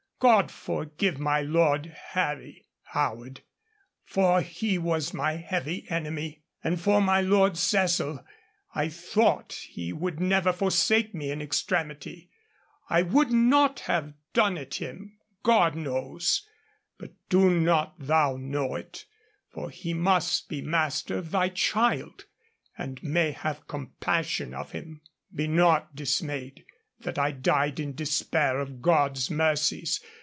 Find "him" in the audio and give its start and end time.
14.75-15.17, 24.73-25.01